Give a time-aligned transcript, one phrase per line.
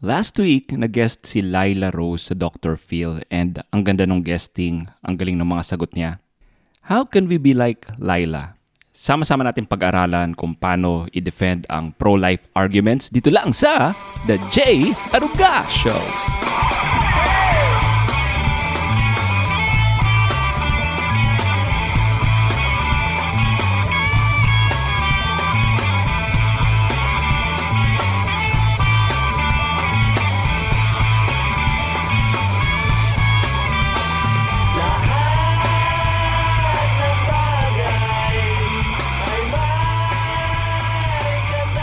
[0.00, 2.80] Last week, nag-guest si Laila Rose sa Dr.
[2.80, 6.16] Phil and ang ganda ng guesting, ang galing ng mga sagot niya.
[6.88, 8.56] How can we be like Laila?
[8.96, 13.92] Sama-sama natin pag-aralan kung paano i-defend ang pro-life arguments dito lang sa
[14.24, 14.88] The J.
[15.12, 16.39] Aruga Show.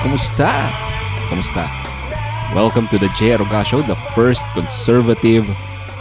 [0.07, 0.71] Kumusta?
[1.27, 1.67] Kumusta?
[2.55, 3.35] Welcome to the J.
[3.35, 5.43] Aruga Show, the first conservative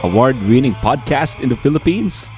[0.07, 2.31] award-winning podcast in the Philippines.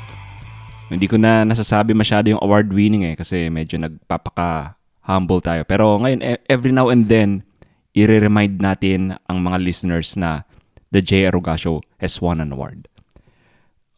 [0.89, 5.69] Hindi ko na nasasabi masyado yung award-winning eh kasi medyo nagpapaka-humble tayo.
[5.69, 7.45] Pero ngayon, e- every now and then,
[7.93, 10.49] i-remind natin ang mga listeners na
[10.89, 11.29] the J.
[11.29, 12.89] Aruga Show has won an award.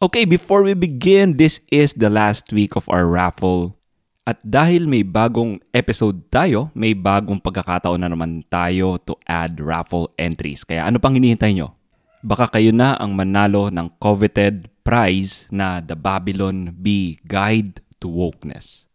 [0.03, 3.79] Okay, before we begin, this is the last week of our raffle
[4.21, 10.13] at dahil may bagong episode tayo, may bagong pagkakataon na naman tayo to add raffle
[10.13, 10.61] entries.
[10.61, 11.73] Kaya ano pang hinihintay nyo?
[12.21, 18.85] Baka kayo na ang manalo ng coveted prize na The Babylon Bee Guide to Wokeness.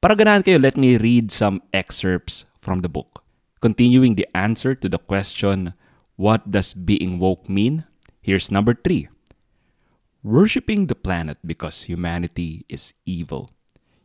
[0.00, 3.20] Para ganahan kayo, let me read some excerpts from the book.
[3.60, 5.76] Continuing the answer to the question,
[6.16, 7.84] what does being woke mean?
[8.24, 9.12] Here's number three.
[10.24, 13.57] Worshipping the planet because humanity is evil.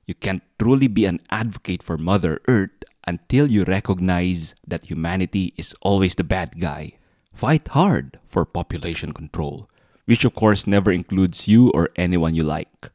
[0.06, 5.76] You can't truly be an advocate for Mother Earth until you recognize that humanity is
[5.82, 7.00] always the bad guy.
[7.34, 9.70] Fight hard for population control,
[10.06, 12.92] which of course never includes you or anyone you like.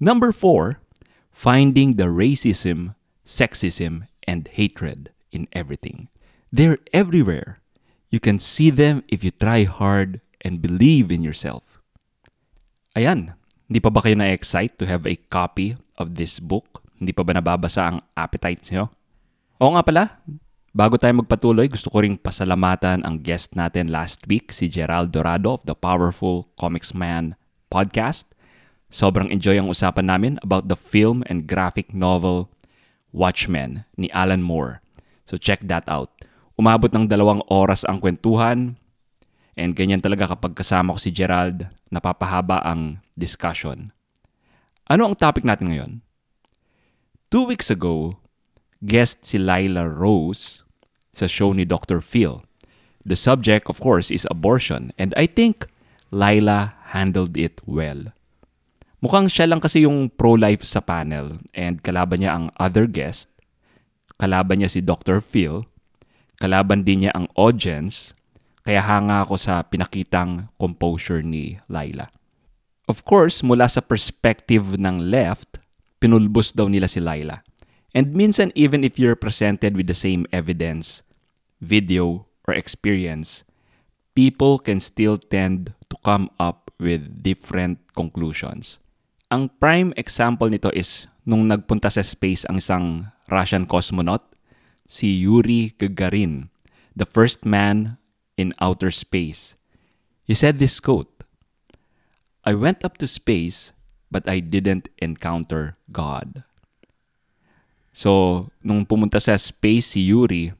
[0.00, 0.80] Number four,
[1.32, 6.08] finding the racism, sexism, and hatred in everything.
[6.52, 7.60] They're everywhere.
[8.10, 11.80] You can see them if you try hard and believe in yourself.
[12.94, 13.34] Ayan,
[13.66, 16.86] hindi pa ba kayo na-excite to have a copy of this book?
[16.96, 18.88] Hindi pa ba nababasa ang appetites nyo?
[19.58, 20.02] Oo nga pala,
[20.70, 25.58] bago tayo magpatuloy, gusto ko ring pasalamatan ang guest natin last week, si Gerald Dorado
[25.58, 27.34] of the Powerful Comics Man
[27.66, 28.30] podcast.
[28.86, 32.54] Sobrang enjoy ang usapan namin about the film and graphic novel
[33.10, 34.78] Watchmen ni Alan Moore.
[35.26, 36.14] So check that out.
[36.54, 38.78] Umabot ng dalawang oras ang kwentuhan
[39.58, 43.92] and ganyan talaga kapag kasama ko si Gerald, napapahaba ang discussion.
[44.86, 45.92] Ano ang topic natin ngayon?
[47.30, 48.22] Two weeks ago,
[48.86, 50.62] guest si Lila Rose
[51.10, 51.98] sa show ni Dr.
[51.98, 52.42] Phil.
[53.06, 55.66] The subject, of course, is abortion and I think
[56.10, 58.14] Lila handled it well.
[59.04, 63.28] Mukhang siya lang kasi yung pro-life sa panel and kalaban niya ang other guest,
[64.16, 65.20] kalaban niya si Dr.
[65.20, 65.68] Phil,
[66.40, 68.15] kalaban din niya ang audience,
[68.66, 72.10] kaya hanga ako sa pinakitang composure ni Laila.
[72.90, 75.62] Of course, mula sa perspective ng left,
[76.02, 77.46] pinulbos daw nila si Laila.
[77.94, 81.06] And minsan even if you're presented with the same evidence,
[81.62, 83.46] video, or experience,
[84.18, 88.82] people can still tend to come up with different conclusions.
[89.30, 92.86] Ang prime example nito is nung nagpunta sa space ang isang
[93.30, 94.22] Russian cosmonaut,
[94.86, 96.50] si Yuri Gagarin,
[96.94, 97.98] the first man
[98.36, 99.56] in outer space.
[100.24, 101.24] He said this quote,
[102.44, 103.72] I went up to space,
[104.10, 106.44] but I didn't encounter God.
[107.96, 110.52] So, nung pumunta sa space si Yuri,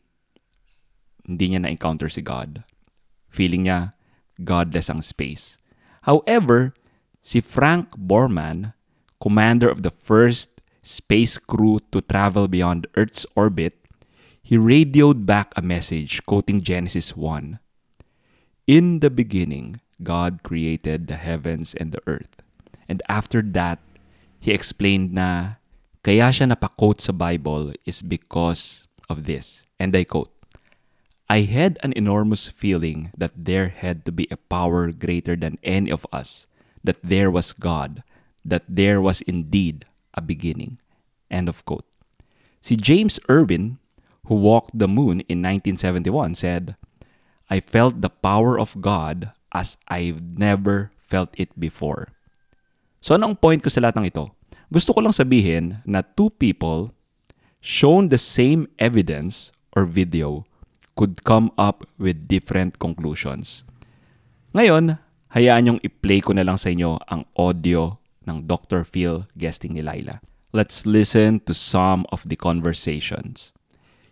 [1.28, 2.64] hindi niya na-encounter si God.
[3.28, 3.92] Feeling niya,
[4.40, 5.60] godless ang space.
[6.08, 6.72] However,
[7.20, 8.72] si Frank Borman,
[9.20, 10.48] commander of the first
[10.80, 13.74] space crew to travel beyond Earth's orbit,
[14.40, 17.58] he radioed back a message quoting Genesis 1.
[18.66, 22.42] In the beginning, God created the heavens and the earth.
[22.90, 23.78] And after that,
[24.42, 25.62] he explained na
[26.02, 29.62] kaya siya napakote sa Bible is because of this.
[29.78, 30.34] And I quote,
[31.30, 35.94] I had an enormous feeling that there had to be a power greater than any
[35.94, 36.50] of us,
[36.82, 38.02] that there was God,
[38.42, 40.82] that there was indeed a beginning.
[41.30, 41.86] End of quote.
[42.62, 43.78] Si James Irwin,
[44.26, 46.74] who walked the moon in 1971, said,
[47.46, 52.10] I felt the power of God as I've never felt it before.
[52.98, 54.34] So ano ang point ko sa lahat ng ito?
[54.66, 56.90] Gusto ko lang sabihin na two people
[57.62, 60.42] shown the same evidence or video
[60.98, 63.62] could come up with different conclusions.
[64.56, 64.98] Ngayon,
[65.36, 68.82] hayaan yung i-play ko na lang sa inyo ang audio ng Dr.
[68.82, 70.18] Phil guesting ni Laila.
[70.50, 73.52] Let's listen to some of the conversations.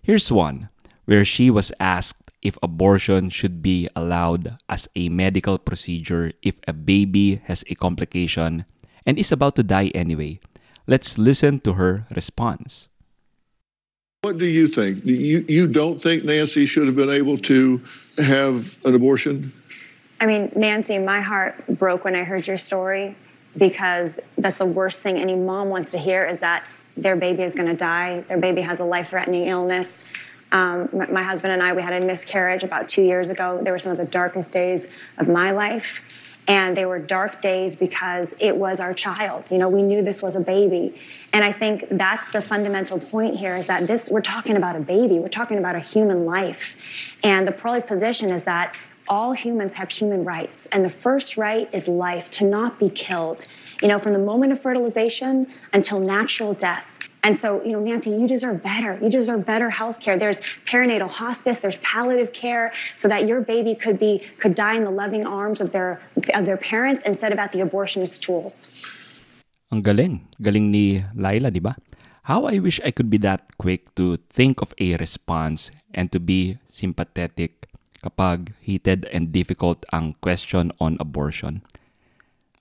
[0.05, 0.69] Here's one
[1.09, 6.73] where she was asked if abortion should be allowed as a medical procedure if a
[6.73, 8.65] baby has a complication
[9.07, 10.39] and is about to die anyway.
[10.87, 12.89] Let's listen to her response.
[14.23, 15.05] What do you think?
[15.05, 17.81] You, you don't think Nancy should have been able to
[18.19, 19.53] have an abortion?
[20.21, 23.17] I mean, Nancy, my heart broke when I heard your story
[23.57, 26.65] because that's the worst thing any mom wants to hear is that
[26.97, 30.05] their baby is going to die, their baby has a life threatening illness.
[30.55, 33.61] Um, my, my husband and I, we had a miscarriage about two years ago.
[33.63, 36.01] They were some of the darkest days of my life.
[36.47, 39.51] And they were dark days because it was our child.
[39.51, 40.95] You know, we knew this was a baby.
[41.33, 44.81] And I think that's the fundamental point here is that this, we're talking about a
[44.81, 46.77] baby, we're talking about a human life.
[47.25, 48.77] And the pro life position is that
[49.09, 50.67] all humans have human rights.
[50.67, 53.47] And the first right is life, to not be killed.
[53.83, 56.94] You know, from the moment of fertilization until natural death.
[57.25, 59.01] And so, you know, Nancy, you deserve better.
[59.01, 60.21] You deserve better health care.
[60.21, 62.69] There's perinatal hospice, there's palliative care,
[63.01, 66.05] so that your baby could be could die in the loving arms of their
[66.37, 68.69] of their parents instead of at the abortionist tools.
[69.73, 70.21] Ang galing.
[70.37, 71.81] Galing ni Laila, di ba?
[72.29, 76.21] How I wish I could be that quick to think of a response and to
[76.21, 77.73] be sympathetic
[78.05, 81.65] kapag heated and difficult ang question on abortion.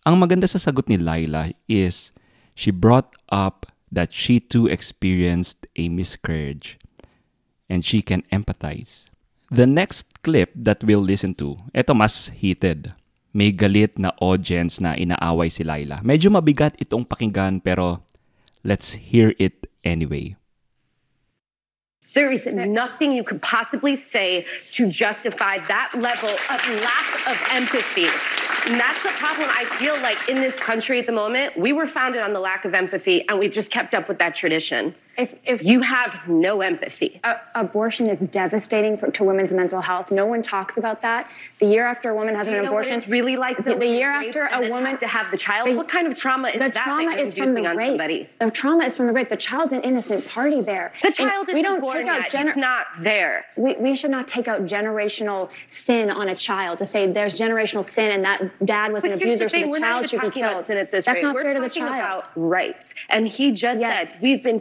[0.08, 2.16] Ang maganda sa sagot ni Laila is
[2.56, 6.82] she brought up that she too experienced a miscarriage
[7.70, 9.14] and she can empathize.
[9.54, 12.98] The next clip that we'll listen to, ito mas heated.
[13.34, 16.02] May galit na audience na inaaway si Laila.
[16.02, 18.02] Medyo mabigat itong pakinggan pero
[18.66, 20.38] let's hear it anyway.
[22.14, 24.46] There is nothing you could possibly say
[24.78, 28.06] to justify that level of lack of empathy.
[28.66, 31.58] And that's the problem I feel like in this country at the moment.
[31.58, 34.36] We were founded on the lack of empathy, and we've just kept up with that
[34.36, 34.96] tradition.
[35.18, 37.22] If, if You have no empathy.
[37.54, 41.30] abortion is devastating for, to women's mental health, no one talks about that.
[41.60, 44.48] The year after a woman has an abortion, it's really like the, the year after
[44.52, 45.68] a woman to have the child.
[45.70, 46.74] the- what kind of trauma is the that?
[46.74, 47.90] trauma that is from the rape.
[47.92, 48.30] somebody?
[48.40, 49.30] The trauma is from the rape.
[49.30, 50.94] The child's an innocent party there.
[51.04, 53.46] The child we isn't don't born take out gener- it's not there.
[53.56, 57.84] we, we should not take out generational sin on a child to say there's generational
[57.84, 60.28] sin and that dad was But an abuser, the so the we're child should be
[60.28, 60.66] about killed.
[60.66, 61.22] sin at this That's rate.
[61.24, 62.24] not we're fair to the child.
[62.24, 62.96] about rights.
[63.10, 64.10] And he just Yes.
[64.10, 64.60] said we've been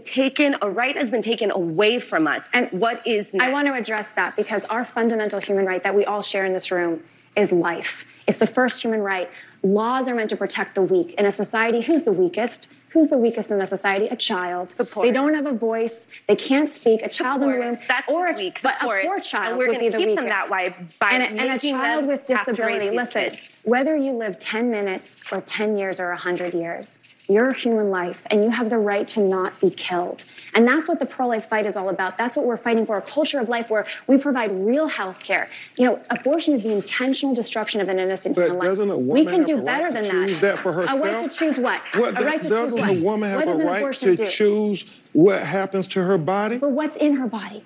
[0.50, 2.48] taken, a right has been taken away from us.
[2.52, 3.48] And what is next?
[3.48, 6.52] I want to address that because our fundamental human right that we all share in
[6.52, 7.02] this room
[7.36, 8.04] is life.
[8.26, 9.30] It's the first human right.
[9.62, 11.14] Laws are meant to protect the weak.
[11.14, 12.68] In a society, who's the weakest?
[12.90, 14.06] Who's the weakest in the society?
[14.08, 14.74] A child.
[14.76, 15.06] The poor.
[15.06, 16.06] They don't have a voice.
[16.28, 17.00] They can't speak.
[17.02, 17.78] A child in the room.
[17.88, 19.96] That's or a, weak, the but a poor And child we're would gonna be the
[19.98, 20.26] keep weakest.
[20.26, 22.94] them that way by and a, and a child with to disability.
[22.94, 23.32] Listen,
[23.64, 28.26] whether you live 10 minutes or 10 years or 100 years, you're a human life
[28.30, 30.24] and you have the right to not be killed.
[30.54, 32.18] And that's what the pro life fight is all about.
[32.18, 35.48] That's what we're fighting for a culture of life where we provide real health care.
[35.76, 38.68] You know, abortion is the intentional destruction of an innocent But human life.
[38.68, 40.96] doesn't a we can have do a better right to than choose that for A
[41.00, 41.80] right to choose what?
[41.96, 42.98] What, a right to doesn't choose what?
[42.98, 44.26] a woman have what a right to do?
[44.26, 46.58] choose what happens to her body?
[46.58, 47.64] But what's in her body?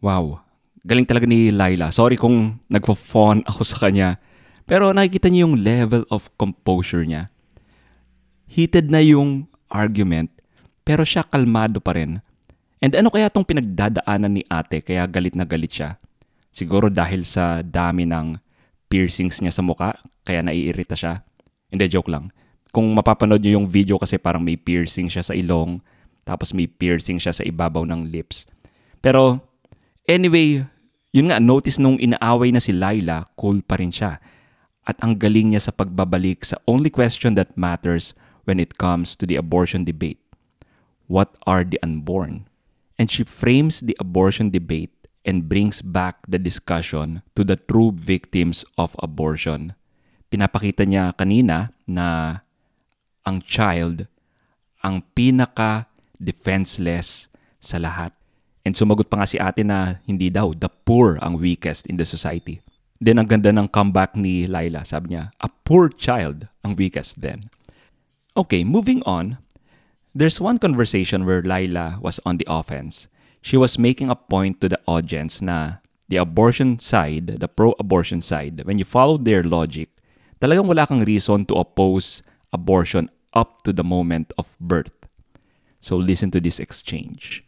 [0.00, 0.44] Wow.
[0.86, 1.90] Galing talaga ni Laila.
[1.90, 4.20] Sorry kung nagpo-fawn ako sa kanya.
[4.68, 7.32] Pero nakikita niyo yung level of composure niya.
[8.48, 10.32] Heated na yung argument,
[10.82, 12.24] pero siya kalmado pa rin.
[12.80, 16.00] And ano kaya tong pinagdadaanan ni ate kaya galit na galit siya?
[16.50, 18.40] Siguro dahil sa dami ng
[18.88, 21.20] piercings niya sa muka, kaya naiirita siya.
[21.68, 22.32] Hindi, joke lang.
[22.72, 25.84] Kung mapapanood niyo yung video kasi parang may piercing siya sa ilong,
[26.24, 28.48] tapos may piercing siya sa ibabaw ng lips.
[29.04, 29.44] Pero
[30.08, 30.64] Anyway,
[31.12, 34.16] yun nga, notice nung inaaway na si Laila, cool pa rin siya.
[34.88, 38.16] At ang galing niya sa pagbabalik sa only question that matters
[38.48, 40.16] when it comes to the abortion debate.
[41.04, 42.48] What are the unborn?
[42.96, 44.96] And she frames the abortion debate
[45.28, 49.76] and brings back the discussion to the true victims of abortion.
[50.32, 52.40] Pinapakita niya kanina na
[53.28, 54.08] ang child
[54.80, 55.84] ang pinaka
[56.16, 57.28] defenseless
[57.60, 58.16] sa lahat.
[58.64, 62.08] And sumagot pa nga si ate na hindi daw, the poor ang weakest in the
[62.08, 62.64] society.
[62.98, 64.82] Then ang ganda ng comeback ni Laila.
[64.82, 67.52] Sabi niya, a poor child ang weakest then.
[68.38, 69.42] Okay, moving on.
[70.14, 73.08] There's one conversation where Laila was on the offense.
[73.42, 78.62] She was making a point to the audience na the abortion side, the pro-abortion side,
[78.62, 79.90] when you follow their logic,
[80.38, 82.22] talagang wala kang reason to oppose
[82.54, 84.94] abortion up to the moment of birth.
[85.82, 87.42] So listen to this exchange.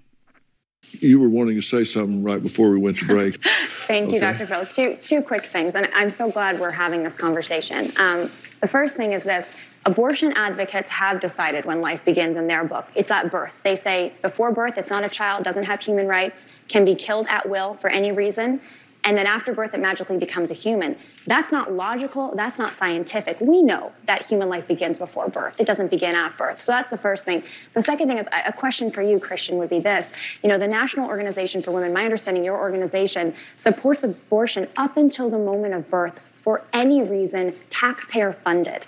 [0.93, 3.43] You were wanting to say something right before we went to break.
[3.87, 4.47] Thank you, Dr.
[4.47, 4.67] Phil.
[4.67, 7.89] Two, two quick things, and I'm so glad we're having this conversation.
[7.97, 8.31] Um,
[8.61, 9.55] the first thing is this
[9.87, 12.87] abortion advocates have decided when life begins in their book.
[12.95, 13.63] It's at birth.
[13.63, 17.27] They say before birth, it's not a child, doesn't have human rights, can be killed
[17.29, 18.61] at will for any reason.
[19.05, 20.97] And then after birth it magically becomes a human.
[21.27, 23.41] That's not logical, that's not scientific.
[23.41, 25.59] We know that human life begins before birth.
[25.61, 26.61] It doesn't begin at birth.
[26.61, 27.43] So that's the first thing.
[27.73, 30.15] The second thing is a question for you, Christian, would be this.
[30.43, 35.31] You know, the National Organization for Women, my understanding, your organization supports abortion up until
[35.31, 38.87] the moment of birth for any reason, taxpayer funded.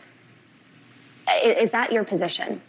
[1.45, 2.61] Is that your position?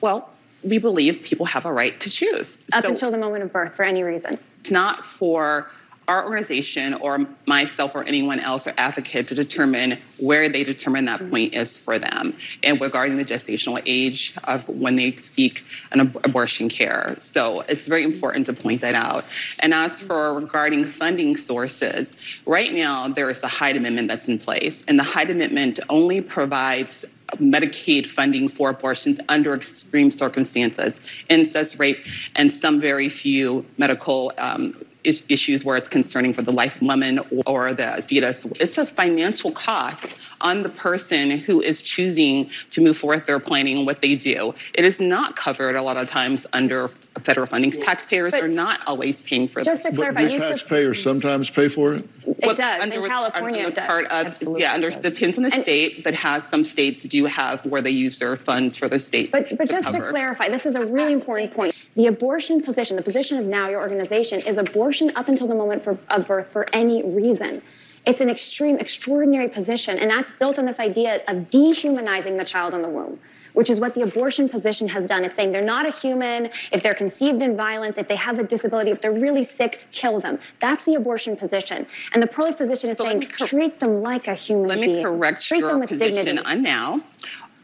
[0.00, 0.30] Well,
[0.62, 2.66] we believe people have a right to choose.
[2.72, 4.38] Up so until the moment of birth, for any reason.
[4.60, 5.70] It's not for
[6.08, 11.20] our organization or myself or anyone else or advocate to determine where they determine that
[11.20, 11.30] mm-hmm.
[11.30, 16.20] point is for them and regarding the gestational age of when they seek an ab-
[16.24, 17.14] abortion care.
[17.18, 19.24] So it's very important to point that out.
[19.60, 24.38] And as for regarding funding sources, right now there is a Hyde Amendment that's in
[24.38, 27.04] place, and the Hyde Amendment only provides
[27.36, 30.98] Medicaid funding for abortions under extreme circumstances,
[31.28, 34.74] incest, rape, and some very few medical um,
[35.04, 38.44] issues where it's concerning for the life of woman or the fetus.
[38.60, 43.78] It's a financial cost on the person who is choosing to move forward their planning
[43.78, 44.54] and what they do.
[44.74, 47.70] It is not covered a lot of times under federal funding.
[47.70, 51.68] Taxpayers but are not always paying for just Just to clarify, but taxpayers sometimes pay
[51.68, 52.08] for it?
[52.26, 52.82] It well, does.
[52.82, 53.86] Under, in California, under it does.
[53.86, 57.24] Part of, Absolutely yeah, under, depends on the and, state, but has some states do
[57.26, 59.32] have where they use their funds for the state.
[59.32, 60.04] But, but to just cover.
[60.04, 61.74] to clarify, this is a really important point.
[61.96, 65.82] The abortion position, the position of now your organization, is abortion up until the moment
[65.82, 67.62] for, of birth for any reason.
[68.08, 72.72] It's an extreme, extraordinary position, and that's built on this idea of dehumanizing the child
[72.72, 73.20] in the womb
[73.54, 75.24] which is what the abortion position has done.
[75.24, 76.50] It's saying they're not a human.
[76.70, 80.20] If they're conceived in violence, if they have a disability, if they're really sick, kill
[80.20, 80.38] them.
[80.60, 81.88] That's the abortion position.
[82.12, 84.90] And the pro-life position is so saying cor- treat them like a human let being.
[84.90, 87.00] Let me correct treat your position on now.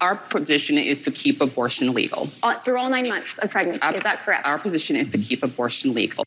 [0.00, 2.28] Our position is to keep abortion legal.
[2.42, 4.44] Uh, through all nine months of pregnancy, our, is that correct?
[4.48, 6.24] Our position is to keep abortion legal.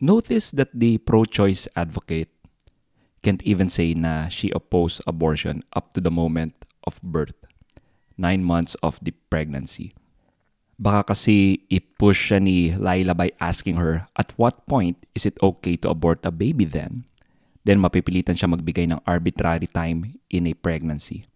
[0.00, 2.30] Notice that the pro-choice advocate
[3.22, 6.52] can't even say na she opposed abortion up to the moment
[6.84, 7.38] of birth.
[8.22, 9.92] nine months of the pregnancy.
[10.78, 15.78] Baka kasi i-push siya ni Laila by asking her, at what point is it okay
[15.78, 17.06] to abort a baby then?
[17.62, 21.26] Then mapipilitan siya magbigay ng arbitrary time in a pregnancy.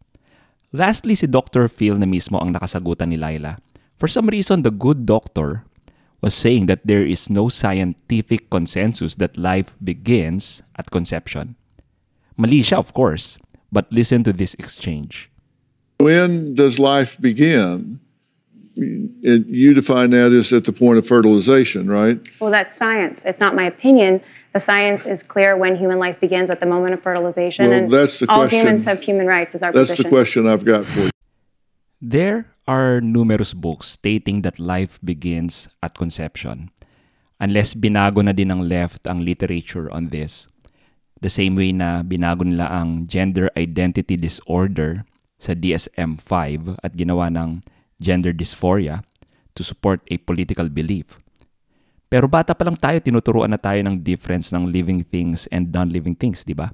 [0.75, 1.71] Lastly, si Dr.
[1.71, 3.63] Phil na mismo ang nakasagutan ni Laila.
[3.97, 5.63] For some reason, the good doctor
[6.19, 11.55] was saying that there is no scientific consensus that life begins at conception.
[12.37, 13.39] Mali siya, of course,
[13.73, 15.31] but listen to this exchange.
[15.99, 18.01] When does life begin?
[18.77, 22.21] It, you define that as at the point of fertilization, right?
[22.41, 23.25] Well, that's science.
[23.25, 24.21] It's not my opinion.
[24.53, 27.69] The science is clear when human life begins at the moment of fertilization.
[27.69, 28.61] Well, and that's the all question.
[28.61, 30.05] humans have human rights, is our that's position.
[30.05, 31.11] the question I've got for you.
[32.01, 36.69] There are numerous books stating that life begins at conception.
[37.41, 40.49] Unless binago na din ng left ang literature on this.
[41.21, 45.09] The same way na binago nila ang gender identity disorder
[45.41, 47.65] sa DSM-5 at ginawa ng
[48.01, 49.01] gender dysphoria
[49.57, 51.17] to support a political belief.
[52.07, 56.15] Pero bata pa lang tayo, tinuturuan na tayo ng difference ng living things and non-living
[56.15, 56.71] things, di ba?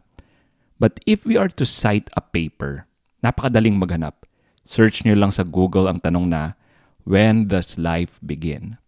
[0.77, 2.91] But if we are to cite a paper,
[3.23, 4.27] napakadaling maghanap.
[4.67, 6.59] Search nyo lang sa Google ang tanong na,
[7.03, 8.79] When does life begin?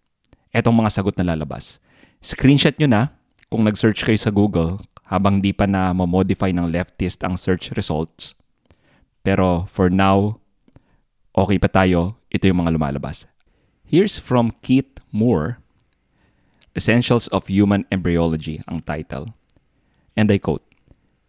[0.54, 1.82] Etong mga sagot na lalabas.
[2.22, 3.02] Screenshot nyo na
[3.50, 4.78] kung nag-search kayo sa Google
[5.14, 8.34] habang di pa na ma-modify ng leftist ang search results
[9.24, 10.38] pero for now,
[11.32, 12.20] okay pa tayo.
[12.28, 13.24] Ito yung mga lumalabas.
[13.88, 15.58] Here's from Keith Moore,
[16.76, 19.32] Essentials of Human Embryology ang title.
[20.14, 20.62] And I quote,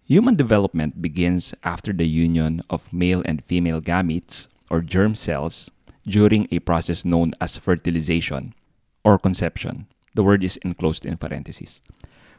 [0.05, 5.71] Human development begins after the union of male and female gametes or germ cells
[6.05, 8.53] during a process known as fertilization
[9.01, 9.89] or conception.
[10.13, 11.81] The word is enclosed in parentheses.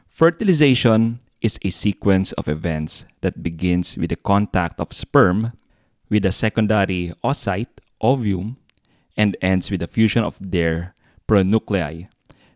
[0.07, 5.53] Fertilization is a sequence of events that begins with the contact of sperm
[6.09, 8.57] with a secondary oocyte, ovum,
[9.15, 10.93] and ends with the fusion of their
[11.27, 12.07] pronuclei,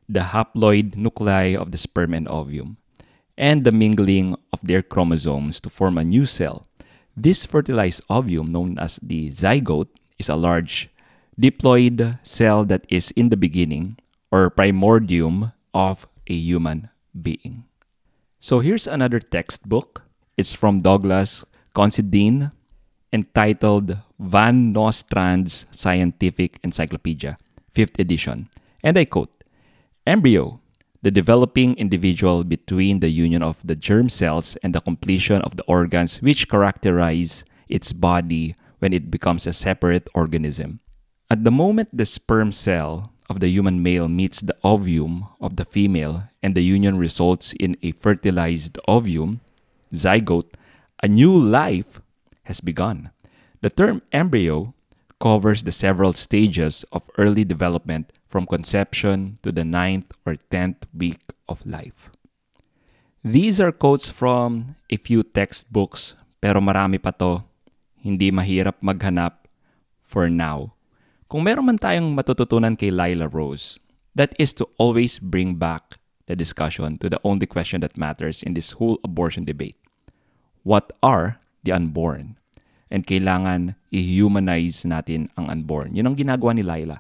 [0.07, 2.77] the haploid nuclei of the sperm and ovum,
[3.37, 6.65] and the mingling of their chromosomes to form a new cell.
[7.15, 10.89] This fertilized ovum, known as the zygote, is a large
[11.39, 13.97] diploid cell that is in the beginning
[14.31, 17.65] or primordium of a human being.
[18.43, 20.01] So here's another textbook.
[20.35, 21.45] It's from Douglas
[21.75, 22.51] Considine
[23.13, 27.37] entitled Van Nostrand's Scientific Encyclopedia,
[27.71, 28.49] 5th edition.
[28.83, 29.43] And I quote
[30.07, 30.59] Embryo,
[31.03, 35.63] the developing individual between the union of the germ cells and the completion of the
[35.67, 40.79] organs which characterize its body when it becomes a separate organism.
[41.29, 45.63] At the moment the sperm cell of the human male meets the ovum of the
[45.63, 49.39] female and the union results in a fertilized ovum,
[49.95, 50.59] zygote,
[50.99, 52.03] a new life
[52.43, 53.15] has begun.
[53.63, 54.75] The term embryo
[55.23, 61.23] covers the several stages of early development from conception to the ninth or tenth week
[61.47, 62.11] of life.
[63.23, 67.47] These are quotes from a few textbooks pero marami pa to.
[68.01, 69.45] Hindi mahirap maghanap
[70.03, 70.73] for now.
[71.31, 73.79] Kung meron man tayong matututunan kay Lila Rose,
[74.11, 75.95] that is to always bring back
[76.27, 79.79] the discussion to the only question that matters in this whole abortion debate.
[80.67, 82.35] What are the unborn?
[82.91, 85.95] And kailangan i-humanize natin ang unborn.
[85.95, 86.99] Yun ang ginagawa ni Lila.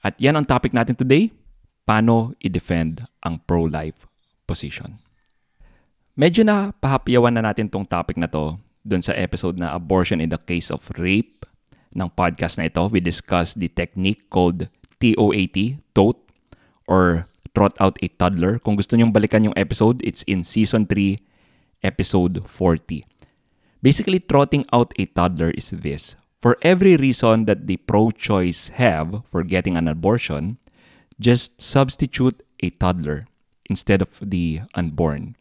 [0.00, 1.28] At yan ang topic natin today,
[1.84, 4.08] paano i-defend ang pro-life
[4.48, 4.96] position.
[6.16, 10.32] Medyo na pahapyawan na natin tong topic na to dun sa episode na Abortion in
[10.32, 11.44] the Case of Rape
[11.94, 12.88] ng podcast na ito.
[12.88, 14.68] We discussed the technique called
[15.00, 16.18] TOAT, TOAT,
[16.88, 18.58] or Trot Out a Toddler.
[18.58, 21.18] Kung gusto nyong balikan yung episode, it's in Season 3,
[21.82, 23.06] Episode 40.
[23.82, 26.18] Basically, trotting out a toddler is this.
[26.42, 30.58] For every reason that the pro-choice have for getting an abortion,
[31.18, 33.26] just substitute a toddler
[33.70, 35.34] instead of the unborn.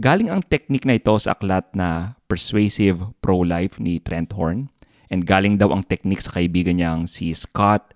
[0.00, 4.72] Galing ang technique na ito sa aklat na Persuasive Pro-Life ni Trent Horn
[5.10, 7.92] and galing daw ang technique sa kaibigan niyang si Scott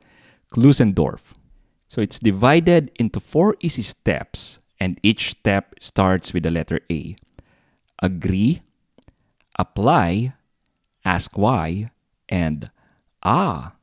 [0.50, 1.32] Klusendorf.
[1.86, 7.14] So it's divided into four easy steps and each step starts with the letter A.
[8.02, 8.60] Agree,
[9.54, 10.34] apply,
[11.06, 11.88] ask why,
[12.26, 12.68] and
[13.22, 13.78] ah.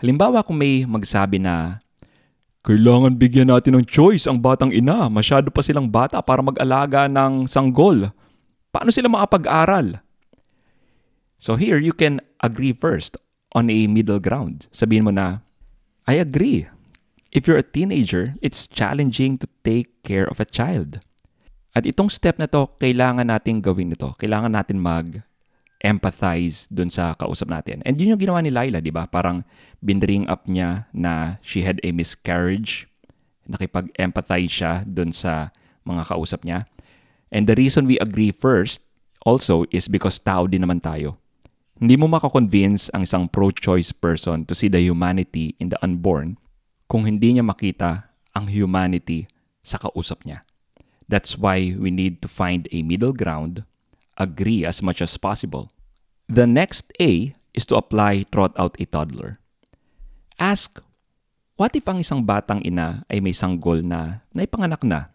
[0.00, 1.84] Halimbawa kung may magsabi na,
[2.64, 5.08] kailangan bigyan natin ng choice ang batang ina.
[5.12, 8.08] Masyado pa silang bata para mag-alaga ng sanggol.
[8.72, 10.00] Paano sila makapag-aral?
[11.38, 13.14] So here, you can agree first
[13.54, 14.66] on a middle ground.
[14.74, 15.46] Sabihin mo na,
[16.10, 16.66] I agree.
[17.30, 20.98] If you're a teenager, it's challenging to take care of a child.
[21.78, 24.18] At itong step na to, kailangan natin gawin ito.
[24.18, 25.22] Kailangan natin mag
[25.78, 27.86] empathize dun sa kausap natin.
[27.86, 29.06] And yun yung ginawa ni Laila, di ba?
[29.06, 29.46] Parang
[29.78, 32.90] binring up niya na she had a miscarriage.
[33.46, 35.54] Nakipag-empathize siya dun sa
[35.86, 36.66] mga kausap niya.
[37.30, 38.82] And the reason we agree first
[39.22, 41.20] also is because tao din naman tayo.
[41.78, 46.34] Hindi mo makakonvince ang isang pro-choice person to see the humanity in the unborn
[46.90, 49.30] kung hindi niya makita ang humanity
[49.62, 50.42] sa kausap niya.
[51.06, 53.62] That's why we need to find a middle ground
[54.18, 55.70] agree as much as possible.
[56.26, 59.38] The next A is to apply trot out a toddler.
[60.34, 60.82] Ask,
[61.54, 65.14] what if ang isang batang ina ay may sanggol na naipanganak na?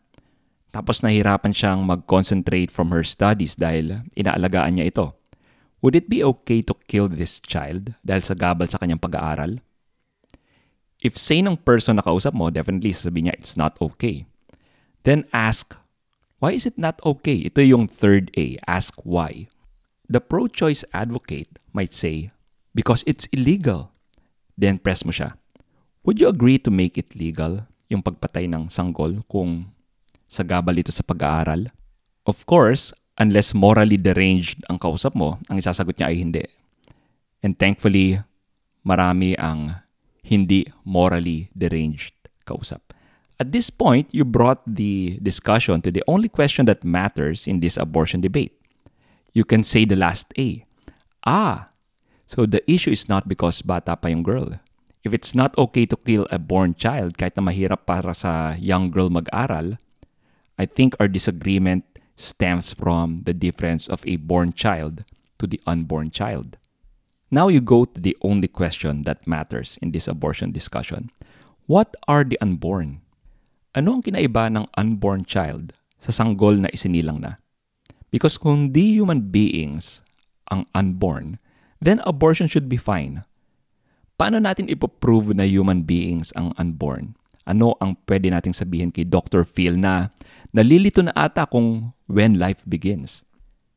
[0.72, 5.14] Tapos nahirapan siyang mag-concentrate from her studies dahil inaalagaan niya ito.
[5.84, 9.60] Would it be okay to kill this child dahil sa gabal sa kanyang pag-aaral?
[11.04, 14.24] If sane ang person na kausap mo, definitely sabi niya it's not okay.
[15.04, 15.76] Then ask
[16.44, 17.48] Why is it not okay?
[17.48, 19.48] Ito yung third A, ask why.
[20.12, 22.36] The pro-choice advocate might say,
[22.76, 23.96] because it's illegal.
[24.60, 25.40] Then press mo siya.
[26.04, 29.72] Would you agree to make it legal, yung pagpatay ng sanggol kung
[30.28, 31.72] sagabal ito sa pag-aaral?
[32.28, 36.46] Of course, unless morally deranged ang kausap mo, ang isasagot niya ay hindi.
[37.44, 38.24] And thankfully,
[38.82, 39.84] marami ang
[40.24, 42.16] hindi morally deranged
[42.48, 42.96] kausap.
[43.40, 47.76] At this point, you brought the discussion to the only question that matters in this
[47.76, 48.56] abortion debate.
[49.34, 50.64] You can say the last A.
[51.26, 51.74] Ah,
[52.28, 54.62] so the issue is not because bata pa yung girl.
[55.04, 58.88] If it's not okay to kill a born child kahit na mahirap para sa young
[58.88, 59.76] girl mag-aral,
[60.56, 61.84] I think our disagreement
[62.16, 65.04] stems from the difference of a born child
[65.40, 66.58] to the unborn child.
[67.34, 71.10] Now you go to the only question that matters in this abortion discussion.
[71.66, 73.02] What are the unborn?
[73.74, 77.42] Ano ang kinaiba ng unborn child sa sanggol na isinilang na?
[78.14, 80.06] Because kung di human beings
[80.54, 81.42] ang unborn,
[81.82, 83.26] then abortion should be fine.
[84.14, 87.18] Paano natin ipoprove na human beings ang unborn?
[87.50, 89.42] Ano ang pwede nating sabihin kay Dr.
[89.42, 90.14] Phil na
[90.54, 93.26] nalilito na ata kung when life begins?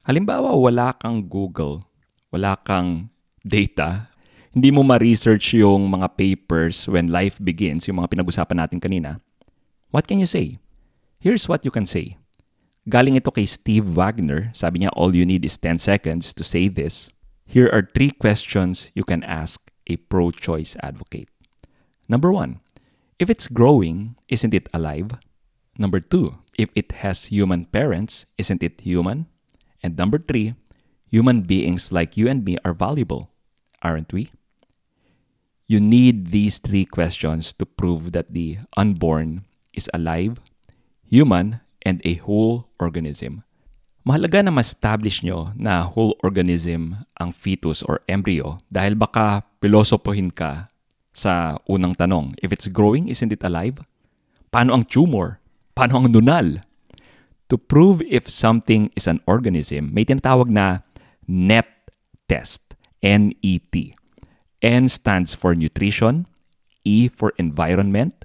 [0.05, 1.83] Halimbawa, wala kang Google,
[2.29, 3.09] wala kang
[3.40, 4.12] data,
[4.53, 9.25] hindi mo ma-research yung mga papers when life begins, yung mga pinag-usapan natin kanina,
[9.90, 10.59] What can you say?
[11.20, 12.18] Here's what you can say.
[12.85, 14.51] Galing ito kay Steve Wagner.
[14.53, 17.11] Sabi niya, all you need is 10 seconds to say this.
[17.46, 21.31] Here are three questions you can ask a pro-choice advocate.
[22.12, 22.61] Number one,
[23.18, 25.16] if it's growing, isn't it alive?
[25.77, 29.29] Number two, if it has human parents, isn't it human?
[29.83, 30.55] And number three,
[31.09, 33.31] human beings like you and me are valuable,
[33.83, 34.33] aren't we?
[35.69, 40.39] You need these three questions to prove that the unborn is alive,
[41.05, 43.43] human, and a whole organism.
[44.07, 50.71] Mahalaga na ma-establish nyo na whole organism ang fetus or embryo dahil baka pilosopohin ka
[51.11, 52.39] sa unang tanong.
[52.39, 53.83] If it's growing, isn't it alive?
[54.55, 55.43] Paano ang tumor?
[55.77, 56.65] Paano ang nunal?
[57.53, 60.81] To prove if something is an organism, may tinatawag na
[61.29, 61.69] NET
[62.33, 62.65] test.
[63.05, 63.95] N-E-T.
[64.65, 66.27] N stands for nutrition,
[66.83, 68.25] E for environment,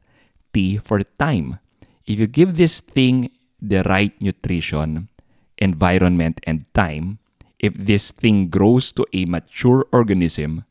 [0.56, 1.60] T for time.
[2.08, 3.30] If you give this thing
[3.62, 5.12] the right nutrition,
[5.60, 7.20] environment, and time,
[7.60, 10.66] if this thing grows to a mature organism,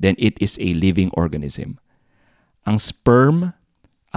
[0.00, 1.78] then it is a living organism.
[2.66, 3.54] Ang sperm,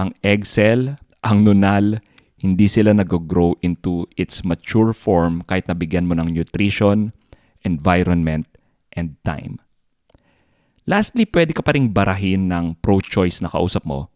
[0.00, 1.98] ang egg cell, ang nunal,
[2.38, 7.10] hindi sila nag-grow into its mature form kahit nabigyan mo ng nutrition,
[7.66, 8.46] environment,
[8.94, 9.58] and time.
[10.88, 14.08] Lastly, pwede ka pa ring barahin ng pro-choice na kausap mo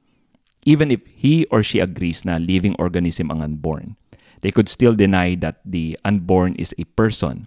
[0.64, 3.98] even if he or she agrees na living organism ang unborn.
[4.42, 7.46] They could still deny that the unborn is a person.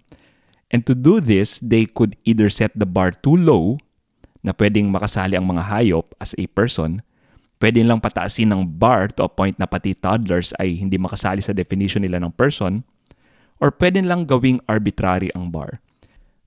[0.72, 3.78] And to do this, they could either set the bar too low
[4.40, 7.04] na pwedeng makasali ang mga hayop as a person,
[7.60, 11.56] pwede lang pataasin ng bar to a point na pati toddlers ay hindi makasali sa
[11.56, 12.84] definition nila ng person,
[13.60, 15.80] or pwede lang gawing arbitrary ang bar.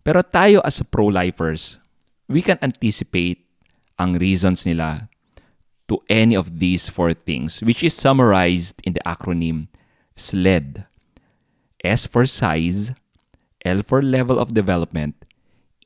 [0.05, 1.81] Pero tayo as pro-lifers,
[2.29, 3.41] we can anticipate
[3.97, 5.09] ang reasons nila
[5.89, 9.67] to any of these four things, which is summarized in the acronym
[10.13, 10.85] SLED.
[11.81, 12.93] S for size,
[13.65, 15.25] L for level of development,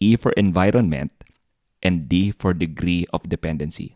[0.04, 1.14] E for environment,
[1.82, 3.96] and D for degree of dependency.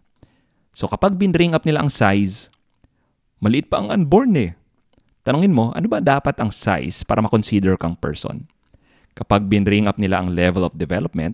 [0.78, 2.54] So kapag binring up nila ang size,
[3.42, 4.54] maliit pa ang unborn eh.
[5.26, 8.46] Tanungin mo, ano ba dapat ang size para makonsider kang person?
[9.18, 11.34] Kapag binring up nila ang level of development,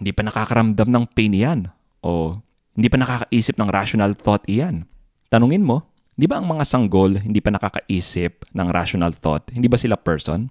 [0.00, 1.68] hindi pa nakakaramdam ng pain yan
[2.00, 2.40] o
[2.72, 4.88] hindi pa nakakaisip ng rational thought iyan.
[5.28, 5.84] Tanungin mo,
[6.16, 9.52] di ba ang mga sanggol hindi pa nakakaisip ng rational thought?
[9.52, 10.48] Hindi ba sila person?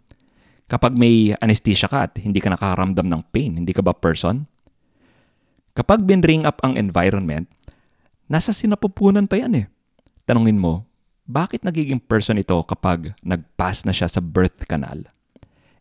[0.70, 4.46] Kapag may anesthesia ka at hindi ka nakakaramdam ng pain, hindi ka ba person?
[5.74, 7.50] Kapag binring up ang environment,
[8.34, 9.66] nasa sinapupunan pa yan eh.
[10.26, 10.90] Tanungin mo,
[11.30, 15.06] bakit nagiging person ito kapag nag-pass na siya sa birth canal?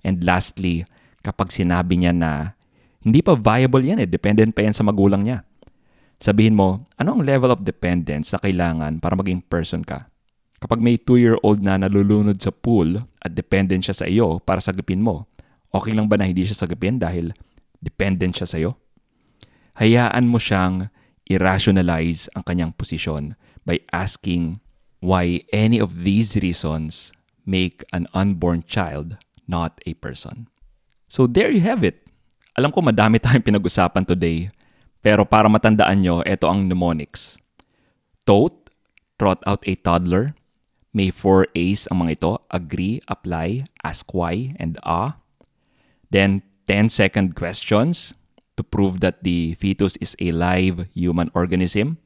[0.05, 0.85] And lastly,
[1.25, 2.53] kapag sinabi niya na
[3.01, 5.49] hindi pa viable yan eh, dependent pa yan sa magulang niya.
[6.23, 10.07] Sabihin mo, ano ang level of dependence na kailangan para maging person ka?
[10.63, 15.27] Kapag may 2-year-old na nalulunod sa pool at dependent siya sa iyo para sagipin mo,
[15.75, 17.35] okay lang ba na hindi siya sagipin dahil
[17.83, 18.79] dependent siya sa iyo?
[19.83, 20.87] Hayaan mo siyang
[21.29, 24.59] irrationalize ang kanyang posisyon by asking
[25.03, 27.11] why any of these reasons
[27.47, 29.19] make an unborn child
[29.51, 30.47] not a person.
[31.07, 32.07] So there you have it.
[32.57, 34.51] Alam ko madami tayong pinag-usapan today
[35.03, 37.37] pero para matandaan nyo, ito ang mnemonics.
[38.23, 38.71] Tote,
[39.19, 40.39] trot out a toddler.
[40.95, 42.33] May four A's ang mga ito.
[42.55, 45.19] Agree, apply, ask why, and ah.
[46.15, 48.15] Then, 10-second questions
[48.63, 51.99] to prove that the fetus is a live human organism.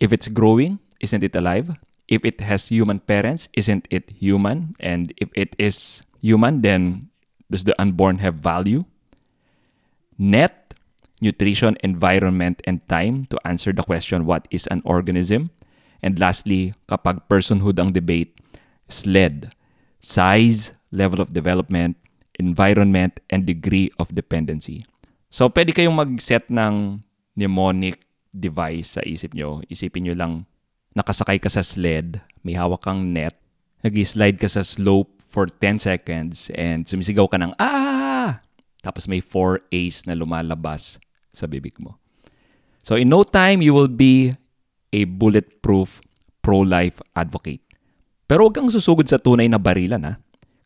[0.00, 1.76] If it's growing, isn't it alive?
[2.08, 4.72] If it has human parents, isn't it human?
[4.80, 7.12] And if it is human, then
[7.52, 8.88] does the unborn have value?
[10.16, 10.72] Net,
[11.20, 15.50] nutrition, environment, and time to answer the question, what is an organism?
[16.00, 18.40] And lastly, kapag personhood ang debate,
[18.88, 19.52] SLED,
[20.00, 22.00] size, level of development,
[22.40, 24.86] environment, and degree of dependency.
[25.28, 27.04] So, pwede kayong mag-set ng
[27.36, 28.00] mnemonic
[28.32, 29.60] device sa isip nyo.
[29.68, 30.32] Isipin nyo lang,
[30.96, 33.36] nakasakay ka sa sled, may hawak kang net,
[33.84, 38.40] nag-slide ka sa slope for 10 seconds, and sumisigaw ka ng, ah!
[38.80, 40.96] Tapos may 4 A's na lumalabas
[41.36, 42.00] sa bibig mo.
[42.80, 44.32] So in no time, you will be
[44.96, 46.00] a bulletproof
[46.40, 47.60] pro-life advocate.
[48.24, 50.14] Pero huwag kang susugod sa tunay na barilan ha.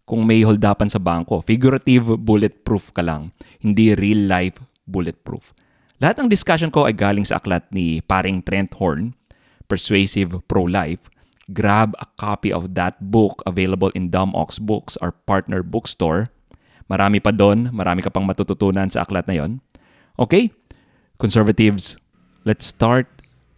[0.03, 3.31] Kung may holdapan sa bangko, figurative bulletproof ka lang,
[3.63, 5.55] hindi real life bulletproof.
[6.03, 9.15] Lahat ng discussion ko ay galing sa aklat ni paring Trent Horn,
[9.71, 11.07] Persuasive Pro-Life.
[11.55, 16.27] Grab a copy of that book available in Dumb Ox Books, our partner bookstore.
[16.91, 19.63] Marami pa doon, marami ka pang matututunan sa aklat na yon.
[20.19, 20.51] Okay?
[21.23, 21.95] Conservatives,
[22.43, 23.07] let's start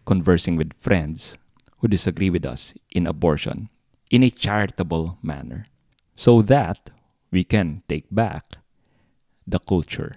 [0.04, 1.40] conversing with friends
[1.80, 3.72] who disagree with us in abortion
[4.12, 5.64] in a charitable manner
[6.16, 6.90] so that
[7.30, 8.44] we can take back
[9.46, 10.16] the culture.